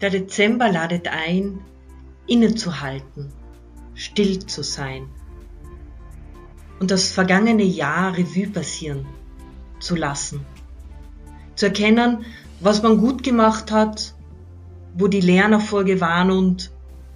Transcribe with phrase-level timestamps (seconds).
[0.00, 1.60] Der Dezember ladet ein,
[2.26, 3.32] innezuhalten,
[3.94, 5.08] still zu sein
[6.80, 9.06] und das vergangene Jahr Revue passieren
[9.80, 10.44] zu lassen.
[11.54, 12.26] Zu erkennen,
[12.60, 14.14] was man gut gemacht hat,
[14.94, 16.70] wo die Lernerfolge waren und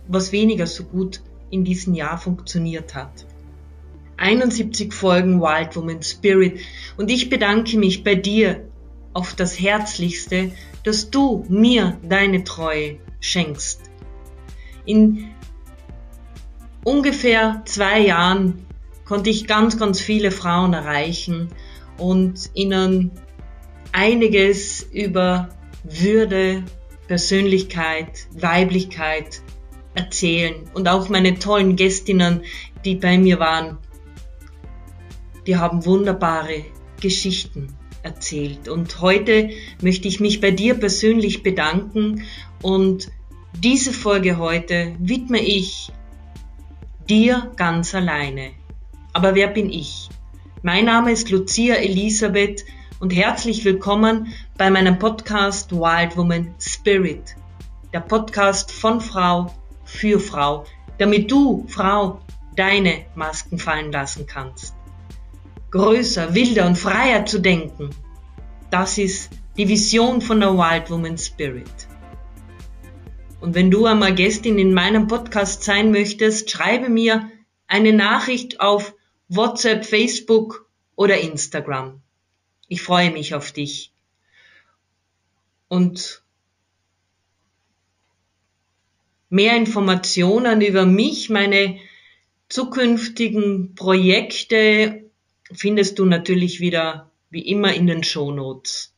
[0.08, 1.20] was weniger so gut
[1.50, 3.26] in diesem Jahr funktioniert hat.
[4.16, 6.60] 71 Folgen Wild Woman Spirit
[6.96, 8.64] und ich bedanke mich bei dir
[9.12, 10.52] auf das Herzlichste,
[10.84, 13.82] dass du mir deine Treue schenkst.
[14.86, 15.28] In
[16.84, 18.66] ungefähr zwei Jahren
[19.04, 21.48] konnte ich ganz, ganz viele Frauen erreichen
[21.98, 23.10] und ihnen
[23.92, 25.50] einiges über
[25.84, 26.62] Würde,
[27.08, 29.42] Persönlichkeit, Weiblichkeit
[29.94, 32.42] erzählen und auch meine tollen Gästinnen,
[32.84, 33.78] die bei mir waren,
[35.46, 36.64] die haben wunderbare
[37.00, 38.68] Geschichten erzählt.
[38.68, 39.50] Und heute
[39.80, 42.22] möchte ich mich bei dir persönlich bedanken
[42.62, 43.10] und
[43.58, 45.90] diese Folge heute widme ich
[47.08, 48.50] dir ganz alleine.
[49.12, 50.08] Aber wer bin ich?
[50.62, 52.64] Mein Name ist Lucia Elisabeth
[53.00, 57.34] und herzlich willkommen bei meinem Podcast Wild Woman Spirit.
[57.92, 59.52] Der Podcast von Frau
[59.84, 60.64] für Frau,
[60.98, 62.20] damit du, Frau,
[62.54, 64.74] deine Masken fallen lassen kannst
[65.70, 67.90] größer, wilder und freier zu denken.
[68.70, 71.88] Das ist die Vision von der Wild Woman Spirit.
[73.40, 77.30] Und wenn du einmal Gästin in meinem Podcast sein möchtest, schreibe mir
[77.66, 78.94] eine Nachricht auf
[79.28, 82.02] WhatsApp, Facebook oder Instagram.
[82.68, 83.92] Ich freue mich auf dich.
[85.68, 86.22] Und
[89.30, 91.78] mehr Informationen über mich, meine
[92.48, 95.09] zukünftigen Projekte
[95.52, 98.94] findest du natürlich wieder wie immer in den Shownotes.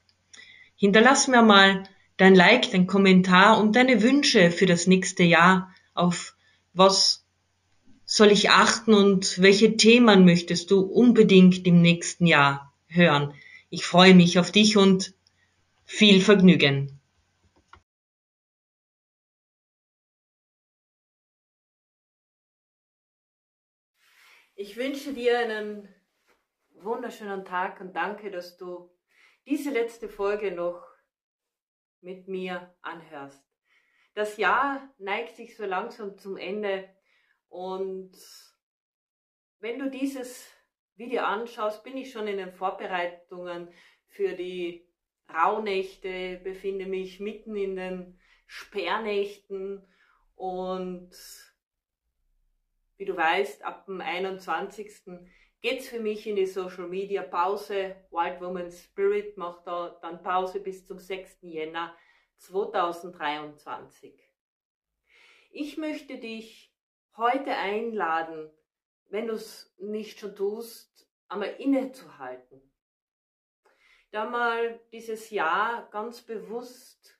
[0.76, 1.84] Hinterlass mir mal
[2.16, 5.74] dein Like, dein Kommentar und deine Wünsche für das nächste Jahr.
[5.94, 6.34] Auf
[6.72, 7.24] was
[8.04, 13.34] soll ich achten und welche Themen möchtest du unbedingt im nächsten Jahr hören?
[13.70, 15.14] Ich freue mich auf dich und
[15.84, 17.00] viel Vergnügen.
[24.54, 25.88] Ich wünsche dir einen
[26.84, 28.90] wunderschönen Tag und danke, dass du
[29.46, 30.86] diese letzte Folge noch
[32.00, 33.44] mit mir anhörst.
[34.14, 36.88] Das Jahr neigt sich so langsam zum Ende
[37.48, 38.12] und
[39.60, 40.50] wenn du dieses
[40.96, 43.72] Video anschaust, bin ich schon in den Vorbereitungen
[44.08, 44.86] für die
[45.32, 49.86] Rauhnächte, befinde mich mitten in den Sperrnächten
[50.34, 51.10] und
[52.96, 54.90] wie du weißt, ab dem 21
[55.62, 57.96] geht's für mich in die Social Media Pause.
[58.10, 61.38] Wild Woman Spirit macht da dann Pause bis zum 6.
[61.42, 61.96] Jänner
[62.38, 64.12] 2023.
[65.52, 66.74] Ich möchte dich
[67.16, 68.50] heute einladen,
[69.10, 72.60] wenn du es nicht schon tust, einmal innezuhalten.
[74.10, 77.16] Da mal dieses Jahr ganz bewusst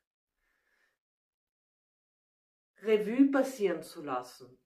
[2.83, 4.59] Revue passieren zu lassen.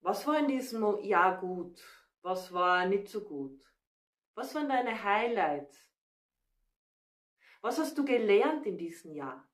[0.00, 1.80] Was war in diesem Jahr gut?
[2.22, 3.60] Was war nicht so gut?
[4.34, 5.90] Was waren deine Highlights?
[7.62, 9.46] Was hast du gelernt in diesem Jahr?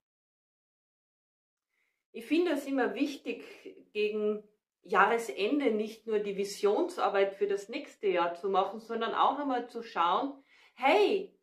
[2.12, 3.44] Ich finde es immer wichtig,
[3.92, 4.42] gegen
[4.82, 9.82] Jahresende nicht nur die Visionsarbeit für das nächste Jahr zu machen, sondern auch einmal zu
[9.82, 10.42] schauen,
[10.74, 11.36] hey,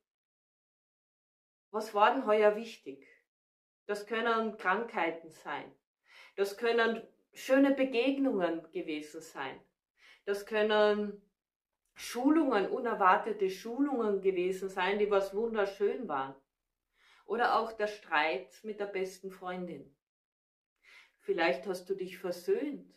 [1.72, 3.06] was war denn heuer wichtig?
[3.86, 5.76] Das können Krankheiten sein.
[6.36, 9.60] Das können schöne Begegnungen gewesen sein.
[10.26, 11.22] Das können
[11.96, 16.36] Schulungen, unerwartete Schulungen gewesen sein, die was wunderschön waren.
[17.26, 19.96] Oder auch der Streit mit der besten Freundin.
[21.20, 22.94] Vielleicht hast du dich versöhnt.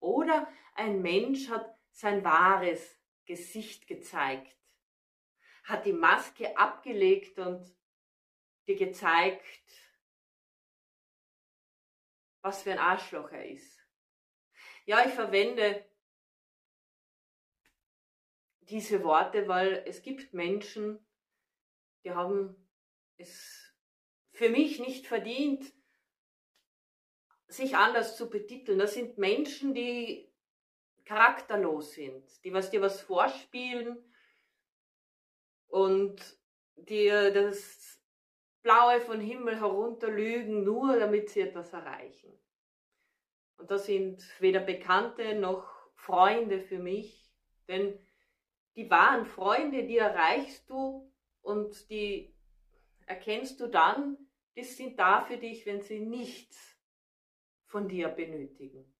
[0.00, 4.56] Oder ein Mensch hat sein wahres Gesicht gezeigt,
[5.64, 7.64] hat die Maske abgelegt und
[8.66, 9.42] dir gezeigt,
[12.40, 13.78] was für ein Arschloch er ist.
[14.84, 15.84] Ja, ich verwende
[18.72, 20.98] diese Worte, weil es gibt Menschen,
[22.04, 22.56] die haben
[23.18, 23.74] es
[24.32, 25.72] für mich nicht verdient,
[27.48, 28.78] sich anders zu betiteln.
[28.78, 30.32] Das sind Menschen, die
[31.04, 34.02] charakterlos sind, die was dir was vorspielen
[35.68, 36.16] und
[36.76, 38.00] dir das
[38.62, 42.32] Blaue von Himmel herunter lügen, nur damit sie etwas erreichen.
[43.58, 47.30] Und das sind weder Bekannte noch Freunde für mich,
[47.68, 47.98] denn
[48.76, 51.10] die wahren Freunde, die erreichst du
[51.42, 52.34] und die
[53.06, 54.16] erkennst du dann,
[54.56, 56.78] die sind da für dich, wenn sie nichts
[57.66, 58.94] von dir benötigen.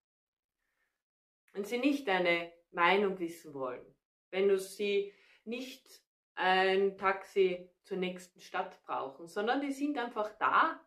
[1.51, 3.85] Wenn sie nicht deine Meinung wissen wollen,
[4.31, 5.13] wenn du sie
[5.45, 6.01] nicht
[6.35, 10.83] ein Taxi zur nächsten Stadt brauchen, sondern die sind einfach da,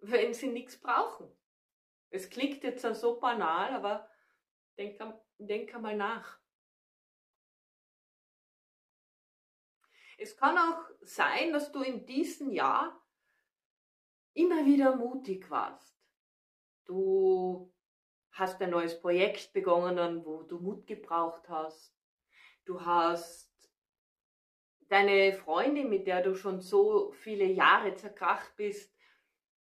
[0.00, 1.30] wenn sie nichts brauchen.
[2.10, 4.10] Es klingt jetzt so banal, aber
[4.76, 5.00] denk,
[5.38, 6.41] denk einmal nach.
[10.22, 12.96] Es kann auch sein, dass du in diesem Jahr
[14.34, 16.00] immer wieder mutig warst.
[16.84, 17.74] Du
[18.30, 21.92] hast ein neues Projekt begonnen, wo du Mut gebraucht hast.
[22.64, 23.52] Du hast
[24.88, 28.94] deine Freundin, mit der du schon so viele Jahre zerkracht bist,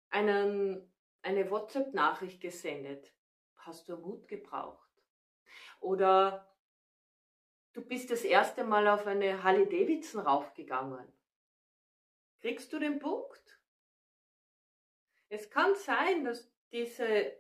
[0.10, 0.90] einen,
[1.24, 3.14] eine WhatsApp-Nachricht gesendet.
[3.58, 4.90] Hast du Mut gebraucht?
[5.82, 6.48] Oder
[7.78, 11.08] du bist das erste Mal auf eine Harley Davidson raufgegangen.
[12.42, 13.60] Kriegst du den Punkt?
[15.30, 17.34] Es kann sein, dass dieser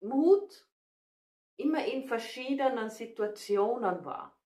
[0.00, 0.68] Mut
[1.56, 4.36] immer in verschiedenen Situationen war.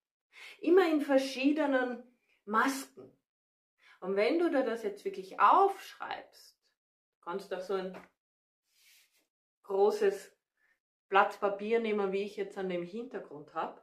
[0.59, 2.03] Immer in verschiedenen
[2.45, 3.11] Masken.
[3.99, 6.55] Und wenn du dir das jetzt wirklich aufschreibst,
[7.21, 7.97] kannst du auch so ein
[9.63, 10.37] großes
[11.09, 13.81] Blatt Papier nehmen, wie ich jetzt an dem Hintergrund habe.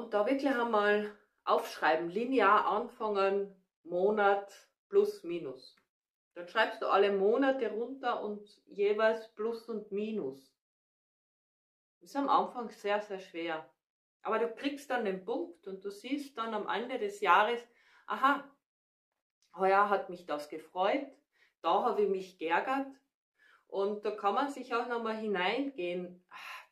[0.00, 1.14] Und da wirklich einmal
[1.44, 4.50] aufschreiben, linear anfangen, Monat
[4.88, 5.76] plus minus.
[6.32, 10.56] Dann schreibst du alle Monate runter und jeweils Plus und Minus.
[12.00, 13.68] Ist am Anfang sehr, sehr schwer.
[14.22, 17.60] Aber du kriegst dann den Punkt und du siehst dann am Ende des Jahres,
[18.06, 18.50] aha,
[19.54, 21.12] heuer hat mich das gefreut,
[21.60, 22.88] da habe ich mich geärgert
[23.66, 26.24] und da kann man sich auch nochmal hineingehen.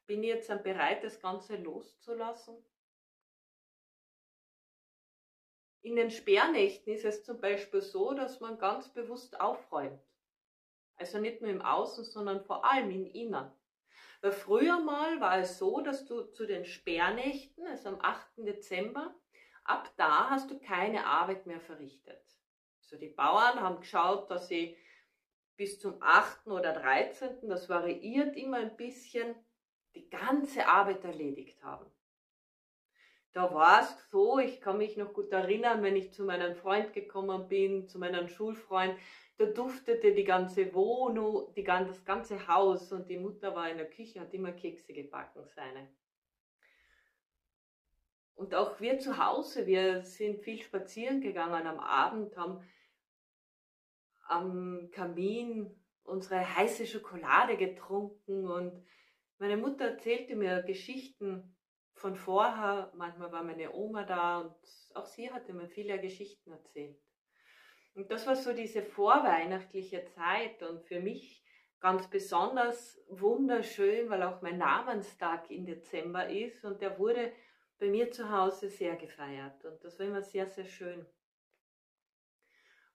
[0.07, 2.65] Bin ich jetzt bereit, das Ganze loszulassen?
[5.89, 10.03] In den Sperrnächten ist es zum Beispiel so, dass man ganz bewusst aufräumt.
[10.97, 13.51] Also nicht nur im Außen, sondern vor allem im Innern.
[14.21, 18.33] Weil früher mal war es so, dass du zu den Sperrnächten, also am 8.
[18.37, 19.15] Dezember,
[19.65, 22.23] ab da hast du keine Arbeit mehr verrichtet.
[22.83, 24.77] Also die Bauern haben geschaut, dass sie
[25.57, 26.49] bis zum 8.
[26.49, 29.35] oder 13., das variiert immer ein bisschen,
[29.95, 31.91] die ganze Arbeit erledigt haben
[33.39, 36.93] da war es so, ich kann mich noch gut erinnern, wenn ich zu meinem Freund
[36.93, 38.99] gekommen bin, zu meinem Schulfreund,
[39.37, 43.89] da duftete die ganze Wohnung, die, das ganze Haus und die Mutter war in der
[43.89, 45.89] Küche, hat immer Kekse gebacken, seine.
[48.35, 52.69] Und auch wir zu Hause, wir sind viel spazieren gegangen am Abend, haben
[54.27, 58.85] am Kamin unsere heiße Schokolade getrunken und
[59.39, 61.55] meine Mutter erzählte mir Geschichten
[61.99, 64.55] von vorher, manchmal war meine Oma da und
[64.95, 66.99] auch sie hatte mir viele Geschichten erzählt.
[67.95, 71.45] Und das war so diese vorweihnachtliche Zeit und für mich
[71.81, 77.33] ganz besonders wunderschön, weil auch mein Namenstag im Dezember ist und der wurde
[77.79, 81.07] bei mir zu Hause sehr gefeiert und das war immer sehr, sehr schön.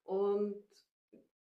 [0.03, 0.63] Und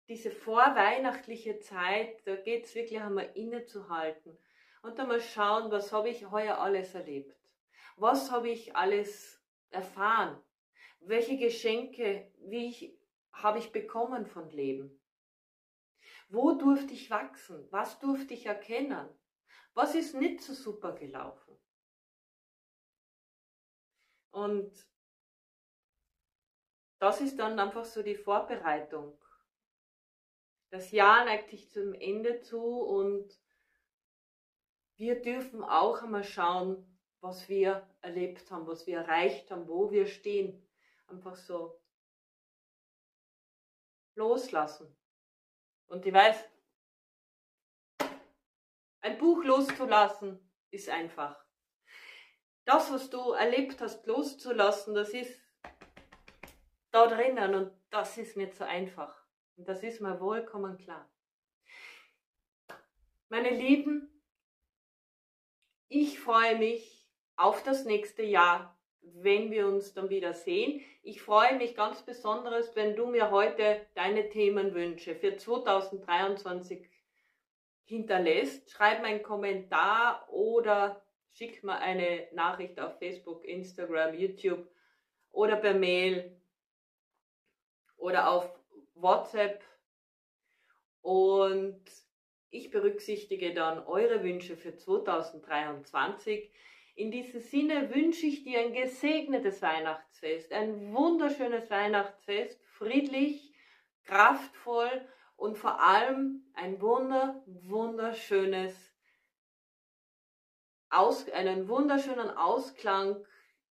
[0.08, 4.36] diese vorweihnachtliche Zeit, da geht es wirklich einmal innezuhalten
[4.82, 7.39] und einmal schauen, was habe ich heuer alles erlebt
[8.00, 10.42] was habe ich alles erfahren?
[11.00, 12.98] Welche Geschenke, wie ich,
[13.32, 15.00] habe ich bekommen von Leben?
[16.28, 17.66] Wo durfte ich wachsen?
[17.70, 19.08] Was durfte ich erkennen?
[19.74, 21.58] Was ist nicht so super gelaufen?
[24.30, 24.72] Und
[26.98, 29.18] das ist dann einfach so die Vorbereitung.
[30.70, 33.40] Das Jahr neigt sich zum Ende zu und
[34.96, 40.06] wir dürfen auch einmal schauen, was wir erlebt haben, was wir erreicht haben, wo wir
[40.06, 40.66] stehen.
[41.06, 41.80] Einfach so
[44.14, 44.96] loslassen.
[45.86, 46.48] Und ich weiß,
[49.00, 50.38] ein Buch loszulassen
[50.70, 51.44] ist einfach.
[52.64, 55.40] Das, was du erlebt hast, loszulassen, das ist
[56.92, 59.26] da drinnen und das ist nicht so einfach.
[59.56, 61.10] Und das ist mir vollkommen klar.
[63.28, 64.22] Meine Lieben,
[65.88, 66.99] ich freue mich
[67.40, 70.82] auf das nächste Jahr, wenn wir uns dann wieder sehen.
[71.02, 76.86] Ich freue mich ganz besonders, wenn du mir heute deine Themenwünsche für 2023
[77.86, 78.70] hinterlässt.
[78.70, 84.68] Schreib mir einen Kommentar oder schick mir eine Nachricht auf Facebook, Instagram, YouTube
[85.32, 86.38] oder per Mail
[87.96, 88.52] oder auf
[88.94, 89.64] WhatsApp.
[91.00, 91.80] Und
[92.50, 96.52] ich berücksichtige dann eure Wünsche für 2023.
[97.00, 103.54] In diesem Sinne wünsche ich dir ein gesegnetes Weihnachtsfest, ein wunderschönes Weihnachtsfest, friedlich,
[104.04, 108.74] kraftvoll und vor allem ein wunder, wunderschönes
[110.90, 113.24] Aus, einen wunderschönen Ausklang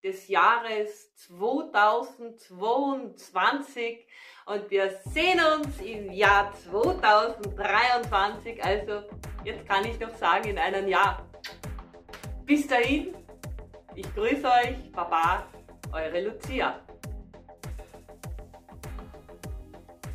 [0.05, 4.07] des Jahres 2022
[4.47, 8.65] und wir sehen uns im Jahr 2023.
[8.65, 9.03] Also
[9.43, 11.29] jetzt kann ich noch sagen, in einem Jahr.
[12.47, 13.09] Bis dahin,
[13.97, 15.49] ich grüße euch, Baba,
[15.93, 16.79] eure Lucia.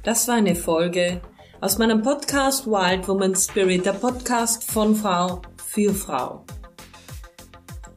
[0.01, 1.19] Das war eine Folge
[1.59, 6.45] aus meinem Podcast Wild Woman Spirit, der Podcast von Frau für Frau.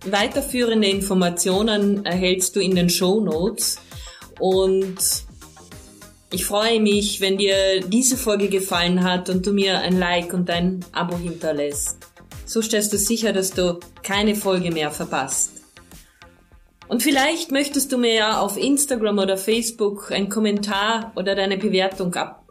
[0.07, 3.79] Weiterführende Informationen erhältst du in den Show Notes
[4.41, 4.97] und
[6.33, 10.51] ich freue mich, wenn dir diese Folge gefallen hat und du mir ein Like und
[10.51, 12.04] ein Abo hinterlässt.
[12.55, 15.65] So stellst du sicher, dass du keine Folge mehr verpasst.
[16.87, 22.15] Und vielleicht möchtest du mir ja auf Instagram oder Facebook einen Kommentar oder deine Bewertung
[22.15, 22.47] ab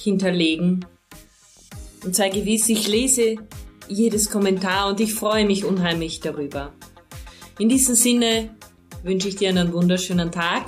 [0.00, 0.86] hinterlegen.
[2.04, 3.34] Und sei gewiss, ich lese
[3.88, 6.72] jedes Kommentar und ich freue mich unheimlich darüber.
[7.58, 8.54] In diesem Sinne
[9.02, 10.66] wünsche ich dir einen wunderschönen Tag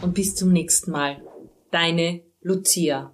[0.00, 1.22] und bis zum nächsten Mal.
[1.70, 3.12] Deine Lucia.